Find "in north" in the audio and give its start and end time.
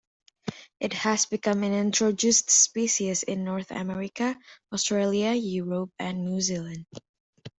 3.21-3.69